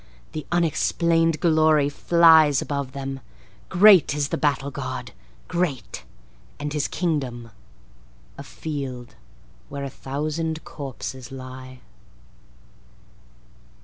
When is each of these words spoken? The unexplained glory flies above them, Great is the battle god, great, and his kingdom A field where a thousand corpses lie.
The 0.31 0.47
unexplained 0.51 1.39
glory 1.39 1.87
flies 1.87 2.59
above 2.59 2.93
them, 2.93 3.19
Great 3.69 4.15
is 4.15 4.29
the 4.29 4.35
battle 4.37 4.71
god, 4.71 5.11
great, 5.47 6.05
and 6.59 6.73
his 6.73 6.87
kingdom 6.87 7.51
A 8.35 8.41
field 8.43 9.13
where 9.69 9.83
a 9.83 9.91
thousand 9.91 10.63
corpses 10.63 11.31
lie. 11.31 11.81